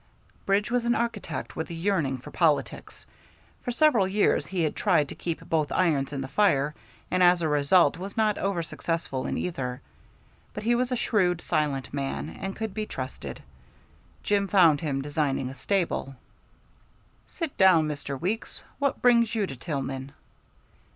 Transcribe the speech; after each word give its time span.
Bridge 0.47 0.71
was 0.71 0.83
an 0.85 0.95
architect 0.95 1.55
with 1.55 1.69
a 1.69 1.75
yearning 1.75 2.17
for 2.17 2.31
politics. 2.31 3.05
For 3.61 3.69
several 3.69 4.07
years 4.07 4.47
he 4.47 4.63
had 4.63 4.75
tried 4.75 5.07
to 5.09 5.13
keep 5.13 5.47
both 5.47 5.71
irons 5.71 6.11
in 6.11 6.21
the 6.21 6.27
fire, 6.27 6.73
and 7.11 7.21
as 7.21 7.43
a 7.43 7.47
result 7.47 7.99
was 7.99 8.17
not 8.17 8.39
over 8.39 8.63
successful 8.63 9.27
in 9.27 9.37
either. 9.37 9.79
But 10.55 10.63
he 10.63 10.73
was 10.73 10.91
a 10.91 10.95
shrewd, 10.95 11.39
silent 11.39 11.93
man, 11.93 12.29
and 12.31 12.55
could 12.55 12.73
be 12.73 12.87
trusted. 12.87 13.43
Jim 14.23 14.47
found 14.47 14.81
him 14.81 15.03
designing 15.03 15.51
a 15.51 15.53
stable. 15.55 16.15
"Sit 17.27 17.55
down, 17.59 17.87
Mr. 17.87 18.19
Weeks. 18.19 18.63
What 18.79 19.03
brings 19.03 19.35
you 19.35 19.45
to 19.45 19.55
Tillman?" 19.55 20.13